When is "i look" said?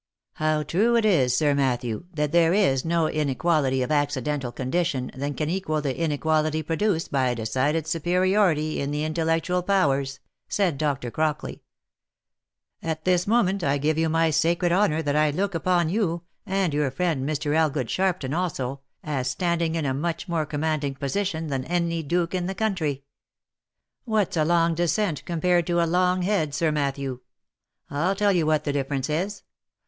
15.15-15.53